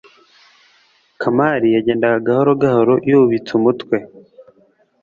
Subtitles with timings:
[1.21, 3.95] kamari yagendaga gahoro gahoro yubitse umutwe